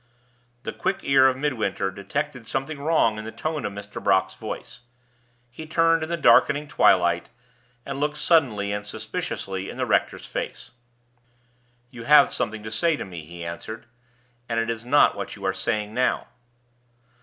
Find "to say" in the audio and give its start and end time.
12.63-12.95